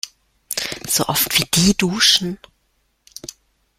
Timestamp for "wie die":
1.37-1.77